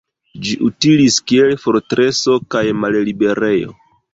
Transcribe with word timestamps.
Ĝi 0.45 0.53
utilis 0.67 1.17
kiel 1.31 1.53
fortreso 1.65 2.39
kaj 2.57 2.65
malliberejo. 2.81 3.79